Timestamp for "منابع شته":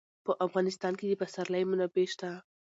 1.69-2.29